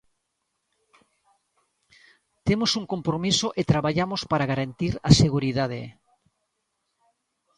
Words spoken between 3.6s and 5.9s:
traballamos para garantir a seguridade.